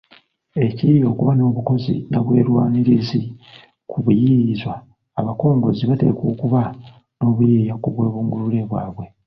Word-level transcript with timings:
Ekiyiiye 0.65 1.05
okuba 1.13 1.31
n’obukozi 1.35 1.93
nnabwerwanirizi 1.99 3.21
ku 3.89 3.97
bayiiyizwa 4.05 4.73
abakongozzi 5.19 5.83
bateekwa 5.89 6.23
okuba 6.33 6.61
n’obumanyi 7.17 7.73
ku 7.81 7.87
bwebungulule 7.93 8.59
bwabwe. 8.69 9.05